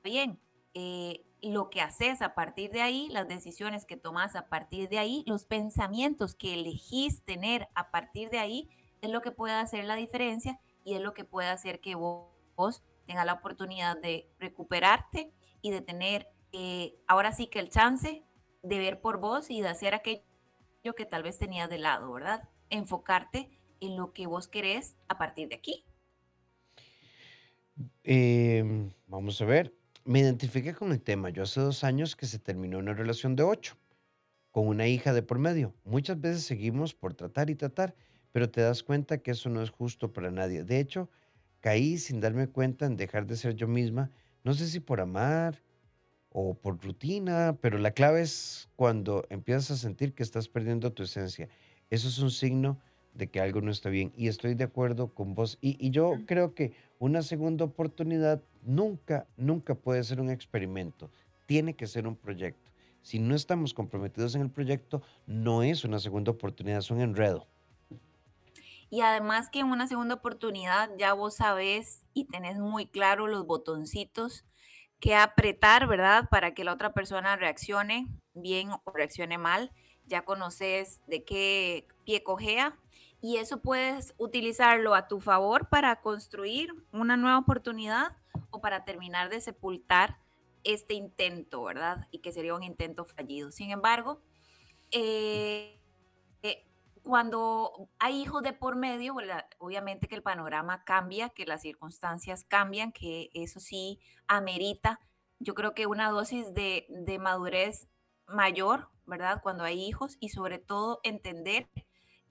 [0.02, 0.40] bien,
[0.74, 4.98] eh, lo que haces a partir de ahí, las decisiones que tomas a partir de
[4.98, 8.68] ahí, los pensamientos que elegís tener a partir de ahí,
[9.00, 12.82] es lo que puede hacer la diferencia y es lo que puede hacer que vos,
[13.06, 18.24] tengas la oportunidad de recuperarte y de tener eh, ahora sí que el chance
[18.62, 20.22] de ver por vos y de hacer aquello
[20.96, 22.48] que tal vez tenías de lado, ¿verdad?
[22.70, 25.84] Enfocarte en lo que vos querés a partir de aquí.
[28.02, 29.77] Em, vamos a ver,
[30.08, 31.28] me identifiqué con el tema.
[31.28, 33.76] Yo hace dos años que se terminó una relación de ocho,
[34.50, 35.74] con una hija de por medio.
[35.84, 37.94] Muchas veces seguimos por tratar y tratar,
[38.32, 40.64] pero te das cuenta que eso no es justo para nadie.
[40.64, 41.10] De hecho,
[41.60, 44.10] caí sin darme cuenta en dejar de ser yo misma,
[44.44, 45.62] no sé si por amar
[46.30, 51.02] o por rutina, pero la clave es cuando empiezas a sentir que estás perdiendo tu
[51.02, 51.50] esencia.
[51.90, 52.78] Eso es un signo
[53.18, 54.12] de que algo no está bien.
[54.16, 55.58] Y estoy de acuerdo con vos.
[55.60, 61.10] Y, yo creo que una segunda oportunidad nunca, nunca puede ser un experimento.
[61.46, 62.70] Tiene que ser un proyecto.
[63.00, 67.46] Si no estamos comprometidos en el proyecto, no es una segunda oportunidad, es un enredo.
[68.90, 73.46] Y además que en una segunda oportunidad ya vos sabés y tenés muy claro los
[73.46, 74.44] botoncitos
[75.00, 76.28] que apretar, ¿verdad?
[76.30, 79.72] Para que la otra persona reaccione bien o reaccione mal.
[80.06, 82.76] Ya conoces de qué pie cojea
[83.20, 88.16] y eso puedes utilizarlo a tu favor para construir una nueva oportunidad
[88.50, 90.18] o para terminar de sepultar
[90.64, 92.08] este intento, ¿verdad?
[92.10, 93.50] Y que sería un intento fallido.
[93.50, 94.20] Sin embargo,
[94.90, 95.80] eh,
[96.42, 96.66] eh,
[97.02, 99.16] cuando hay hijos de por medio,
[99.58, 105.00] obviamente que el panorama cambia, que las circunstancias cambian, que eso sí amerita,
[105.38, 107.88] yo creo que una dosis de, de madurez
[108.26, 109.40] mayor, ¿verdad?
[109.42, 111.68] Cuando hay hijos y sobre todo entender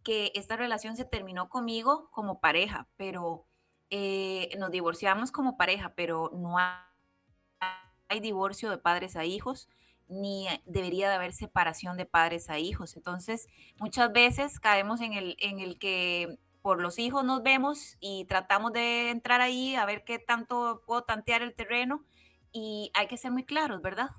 [0.04, 3.46] que esta relación se terminó conmigo como pareja, pero
[3.90, 9.70] eh, nos divorciamos como pareja, pero no hay, divorcio de padres a hijos,
[10.08, 12.96] ni debería de haber separación de padres a hijos.
[12.96, 13.48] Entonces,
[13.78, 18.74] muchas veces caemos en el, en el que por los hijos nos vemos y tratamos
[18.74, 22.04] de entrar ahí a ver qué tanto puedo tantear el terreno
[22.52, 24.10] y hay que ser muy claros, ¿verdad?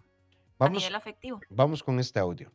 [0.59, 1.41] Vamos, a nivel afectivo.
[1.51, 2.51] Vamos con este audio.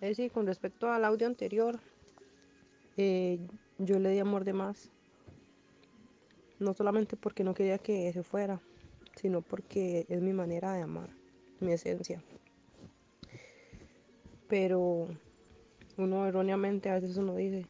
[0.00, 1.80] Es decir, con respecto al audio anterior,
[2.96, 3.40] eh,
[3.78, 4.90] yo le di amor de más.
[6.58, 8.60] No solamente porque no quería que se fuera,
[9.16, 11.10] sino porque es mi manera de amar,
[11.60, 12.22] mi esencia.
[14.48, 15.08] Pero
[15.96, 17.66] uno erróneamente a veces uno dice,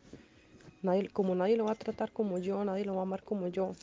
[0.83, 3.48] nadie, como nadie lo va a tratar como yo, nadie lo va a amar como
[3.48, 3.74] yo,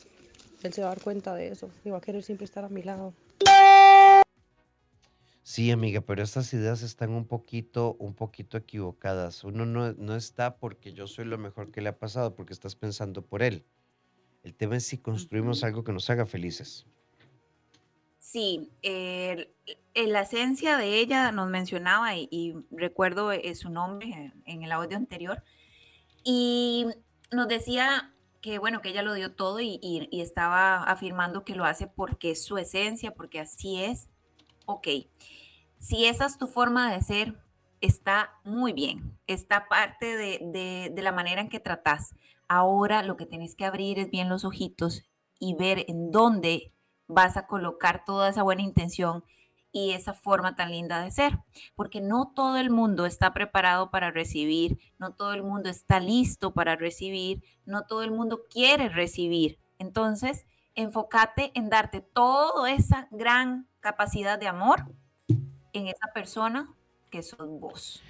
[0.62, 2.68] él se va a dar cuenta de eso y va a querer siempre estar a
[2.68, 3.12] mi lado.
[5.42, 9.44] Sí, amiga, pero estas ideas están un poquito, un poquito equivocadas.
[9.44, 12.74] Uno no, no está porque yo soy lo mejor que le ha pasado, porque estás
[12.74, 13.64] pensando por él.
[14.46, 16.86] El tema es si construimos algo que nos haga felices.
[18.20, 18.70] Sí,
[19.94, 25.42] la esencia de ella nos mencionaba y, recuerdo eh, su nombre en el audio anterior
[26.24, 26.86] y
[27.32, 31.64] nos decía que bueno, que ella lo dio todo y, y estaba afirmando que lo
[31.64, 34.08] hace porque es su esencia, porque así es
[34.66, 34.88] ok,
[35.78, 37.34] si esa es tu forma de ser,
[37.80, 42.14] está muy bien, está parte de, la manera en que tratas.
[42.48, 45.04] Ahora lo que tienes que abrir es bien los ojitos
[45.38, 46.72] y ver en dónde
[47.08, 49.24] vas a colocar toda esa buena intención
[49.72, 51.38] y esa forma tan linda de ser,
[51.74, 56.54] porque no todo el mundo está preparado para recibir, no todo el mundo está listo
[56.54, 59.58] para recibir, no todo el mundo quiere recibir.
[59.78, 64.84] Entonces, enfócate en darte toda esa gran capacidad de amor
[65.74, 66.74] en esa persona
[67.10, 68.02] que sos vos.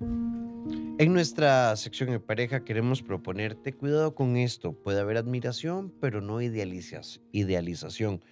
[0.00, 4.72] En nuestra sección de pareja queremos proponerte cuidado con esto.
[4.72, 8.22] Puede haber admiración, pero no idealizas, idealización.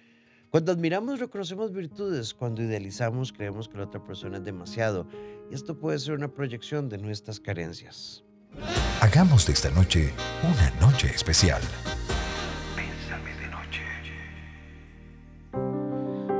[0.49, 5.07] Cuando admiramos reconocemos virtudes, cuando idealizamos creemos que la otra persona es demasiado.
[5.51, 8.23] Y esto puede ser una proyección de nuestras carencias.
[9.01, 11.61] Hagamos de esta noche una noche especial.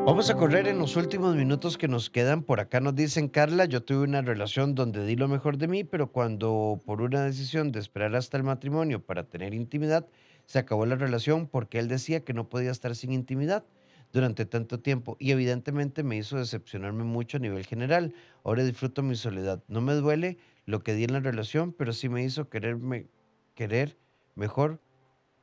[0.06, 2.44] Vamos a correr en los últimos minutos que nos quedan.
[2.44, 5.84] Por acá nos dicen, Carla, yo tuve una relación donde di lo mejor de mí,
[5.84, 10.08] pero cuando por una decisión de esperar hasta el matrimonio para tener intimidad,
[10.46, 13.66] se acabó la relación porque él decía que no podía estar sin intimidad
[14.14, 18.14] durante tanto tiempo y evidentemente me hizo decepcionarme mucho a nivel general.
[18.44, 19.64] Ahora disfruto mi soledad.
[19.68, 20.38] No me duele
[20.68, 23.08] lo que di en la relación, pero sí me hizo quererme,
[23.56, 23.98] querer
[24.36, 24.80] mejor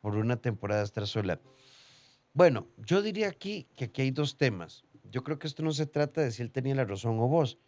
[0.01, 1.41] por una temporada estar sola.
[2.35, 4.85] Bueno, yo diría aquí que aquí hay dos temas.
[5.11, 7.59] Yo creo que esto no se trata de si él tenía la razón o vos.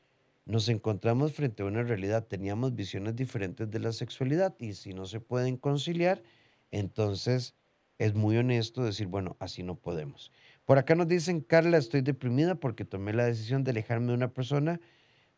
[0.47, 5.05] Nos encontramos frente a una realidad, teníamos visiones diferentes de la sexualidad y si no
[5.05, 6.23] se pueden conciliar,
[6.71, 7.55] entonces
[7.99, 10.33] es muy honesto decir, bueno, así no podemos.
[10.65, 14.33] Por acá nos dicen, Carla, estoy deprimida porque tomé la decisión de alejarme de una
[14.33, 14.81] persona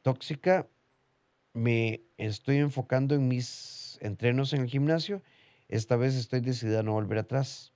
[0.02, 0.68] tóxica.
[1.52, 5.22] Me estoy enfocando en mis entrenos en el gimnasio,
[5.68, 7.75] esta vez estoy decidida a no volver atrás.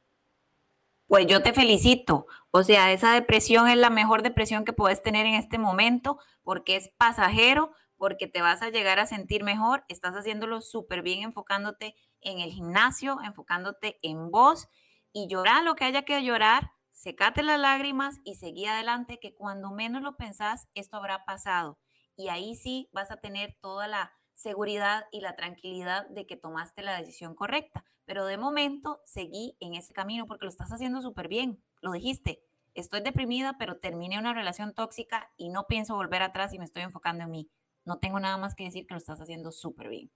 [1.11, 2.29] Pues yo te felicito.
[2.53, 6.77] O sea, esa depresión es la mejor depresión que puedes tener en este momento porque
[6.77, 9.85] es pasajero, porque te vas a llegar a sentir mejor.
[9.89, 14.69] Estás haciéndolo súper bien enfocándote en el gimnasio, enfocándote en vos
[15.13, 19.73] y llorar lo que haya que llorar, secate las lágrimas y seguí adelante que cuando
[19.73, 21.81] menos lo pensás, esto habrá pasado.
[22.15, 26.83] Y ahí sí vas a tener toda la seguridad y la tranquilidad de que tomaste
[26.83, 27.85] la decisión correcta.
[28.05, 31.63] Pero de momento seguí en ese camino porque lo estás haciendo súper bien.
[31.83, 32.43] Lo dijiste,
[32.75, 36.83] estoy deprimida, pero terminé una relación tóxica y no pienso volver atrás y me estoy
[36.83, 37.51] enfocando en mí.
[37.85, 40.11] No tengo nada más que decir que lo estás haciendo súper bien.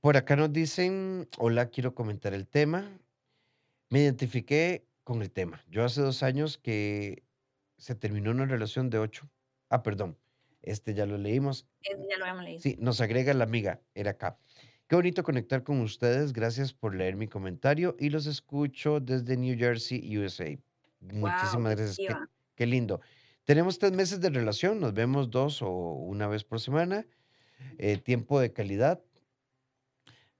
[0.00, 2.88] Por acá nos dicen, hola, quiero comentar el tema.
[3.90, 5.64] Me identifiqué con el tema.
[5.68, 7.24] Yo hace dos años que
[7.76, 9.28] se terminó una relación de ocho.
[9.68, 10.16] Ah, perdón.
[10.68, 11.66] Este ya lo leímos.
[11.82, 12.60] Ese ya lo hemos leído.
[12.60, 14.38] Sí, nos agrega la amiga, era acá.
[14.86, 16.32] Qué bonito conectar con ustedes.
[16.32, 20.58] Gracias por leer mi comentario y los escucho desde New Jersey, USA.
[21.00, 22.16] Muchísimas qué gracias.
[22.54, 23.00] Qué lindo.
[23.44, 27.06] Tenemos tres meses de relación, nos vemos dos o una vez por semana.
[27.78, 29.02] Eh, tiempo de calidad,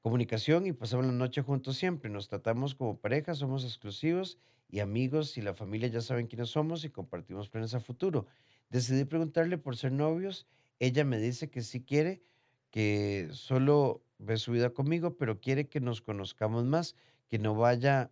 [0.01, 2.11] comunicación y pasamos la noche juntos siempre.
[2.11, 6.85] Nos tratamos como pareja, somos exclusivos y amigos y la familia ya saben quiénes somos
[6.85, 8.27] y compartimos planes a futuro.
[8.71, 10.47] Decidí preguntarle por ser novios.
[10.79, 12.23] Ella me dice que sí quiere,
[12.71, 16.95] que solo ve su vida conmigo, pero quiere que nos conozcamos más,
[17.29, 18.11] que no vaya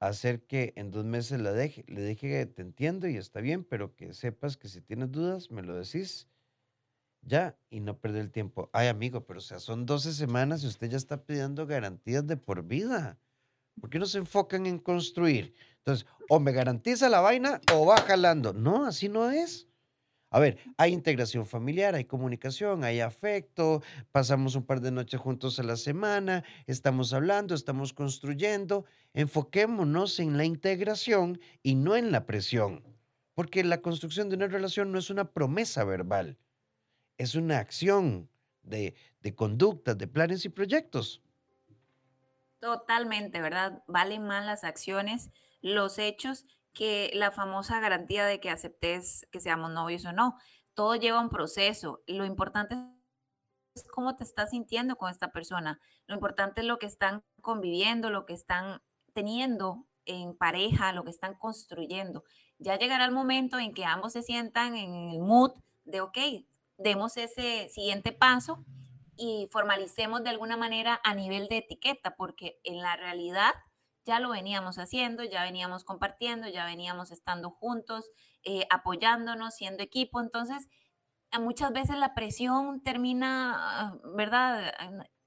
[0.00, 1.84] a hacer que en dos meses la deje.
[1.86, 5.50] Le dije que te entiendo y está bien, pero que sepas que si tienes dudas,
[5.50, 6.26] me lo decís
[7.22, 8.70] ya y no perder el tiempo.
[8.72, 12.36] Ay, amigo, pero o sea, son 12 semanas y usted ya está pidiendo garantías de
[12.36, 13.18] por vida.
[13.80, 15.54] ¿Por qué no se enfocan en construir?
[15.84, 18.52] Entonces, o me garantiza la vaina o va jalando.
[18.52, 19.68] No, así no es.
[20.32, 25.58] A ver, hay integración familiar, hay comunicación, hay afecto, pasamos un par de noches juntos
[25.58, 28.84] a la semana, estamos hablando, estamos construyendo.
[29.12, 32.84] Enfoquémonos en la integración y no en la presión,
[33.34, 36.38] porque la construcción de una relación no es una promesa verbal,
[37.18, 38.30] es una acción
[38.62, 41.22] de, de conductas, de planes y proyectos.
[42.60, 43.82] Totalmente, ¿verdad?
[43.88, 49.70] Valen más las acciones, los hechos, que la famosa garantía de que aceptes que seamos
[49.70, 50.36] novios o no.
[50.74, 52.02] Todo lleva un proceso.
[52.06, 52.76] Lo importante
[53.74, 55.80] es cómo te estás sintiendo con esta persona.
[56.06, 58.82] Lo importante es lo que están conviviendo, lo que están
[59.12, 62.24] teniendo en pareja, lo que están construyendo.
[62.58, 65.52] Ya llegará el momento en que ambos se sientan en el mood
[65.84, 66.18] de, ok,
[66.78, 68.64] demos ese siguiente paso
[69.16, 73.52] y formalicemos de alguna manera a nivel de etiqueta, porque en la realidad
[74.10, 78.10] ya lo veníamos haciendo, ya veníamos compartiendo, ya veníamos estando juntos,
[78.42, 80.20] eh, apoyándonos, siendo equipo.
[80.20, 80.68] Entonces,
[81.30, 84.74] a muchas veces la presión termina, ¿verdad?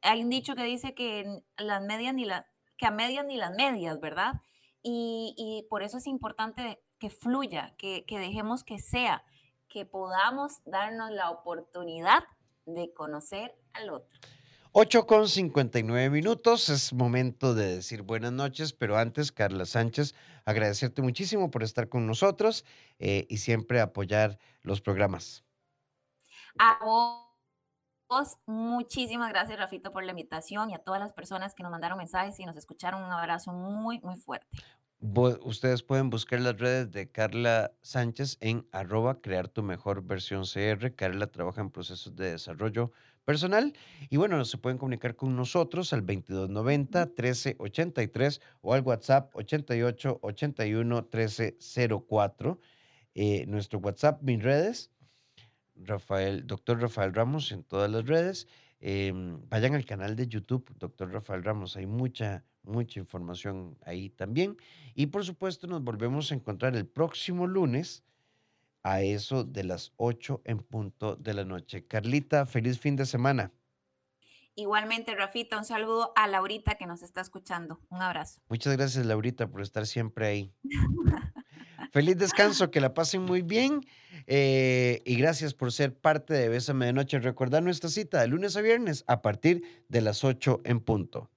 [0.02, 2.44] Hay un dicho que dice que las medias ni las,
[2.76, 4.34] que a medias ni las medias, ¿verdad?
[4.82, 9.24] Y, por eso es importante que fluya, que dejemos que sea,
[9.70, 12.26] que podamos darnos la oportunidad
[12.66, 14.20] de conocer al otro.
[14.76, 20.16] 8 con 59 minutos, es momento de decir buenas noches, pero antes, Carla Sánchez,
[20.46, 22.66] agradecerte muchísimo por estar con nosotros
[22.98, 25.44] eh, y siempre apoyar los programas.
[26.58, 31.72] A vos, muchísimas gracias, Rafito, por la invitación y a todas las personas que nos
[31.72, 33.04] mandaron mensajes y nos escucharon.
[33.04, 34.48] Un abrazo muy, muy fuerte.
[35.44, 40.96] Ustedes pueden buscar las redes de Carla Sánchez en arroba crear tu mejor versión CR.
[40.96, 42.92] Carla trabaja en procesos de desarrollo
[43.24, 43.74] personal
[44.10, 50.96] y bueno, se pueden comunicar con nosotros al 2290 1383 o al WhatsApp 88 81
[51.02, 52.60] 1304.
[53.16, 54.92] Eh, nuestro WhatsApp, mis redes,
[55.76, 58.48] Rafael, doctor Rafael Ramos en todas las redes.
[58.80, 64.58] Em, vayan al canal de YouTube, doctor Rafael Ramos, hay mucha, mucha información ahí también.
[64.96, 68.04] Y por supuesto nos volvemos a encontrar el próximo lunes
[68.84, 71.88] a eso de las 8 en punto de la noche.
[71.88, 73.52] Carlita, feliz fin de semana.
[74.56, 77.80] Igualmente, Rafita, un saludo a Laurita que nos está escuchando.
[77.90, 78.42] Un abrazo.
[78.50, 80.54] Muchas gracias, Laurita, por estar siempre ahí.
[81.92, 83.82] Feliz descanso, que la pasen muy bien
[84.26, 87.20] eh, y gracias por ser parte de Bésame de Noche.
[87.20, 91.30] Recordar nuestra cita de lunes a viernes a partir de las 8 en punto.